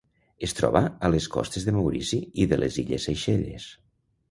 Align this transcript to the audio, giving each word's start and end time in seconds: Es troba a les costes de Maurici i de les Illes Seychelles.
Es 0.45 0.55
troba 0.59 0.81
a 1.07 1.11
les 1.15 1.27
costes 1.35 1.67
de 1.67 1.75
Maurici 1.77 2.21
i 2.45 2.49
de 2.55 2.61
les 2.65 2.81
Illes 2.85 3.09
Seychelles. 3.11 3.71